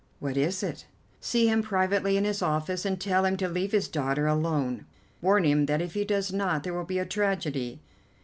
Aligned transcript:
"What 0.19 0.35
is 0.35 0.63
it?" 0.63 0.87
"See 1.19 1.45
him 1.47 1.61
privately 1.61 2.17
in 2.17 2.25
his 2.25 2.41
office, 2.41 2.85
and 2.85 2.99
tell 2.99 3.23
him 3.23 3.37
to 3.37 3.47
leave 3.47 3.71
his 3.71 3.87
daughter 3.87 4.25
alone. 4.25 4.87
Warn 5.21 5.43
him 5.43 5.67
that 5.67 5.79
if 5.79 5.93
he 5.93 6.05
does 6.05 6.33
not 6.33 6.63
there 6.63 6.73
will 6.73 6.85
be 6.85 6.97
a 6.97 7.05
tragedy." 7.05 7.83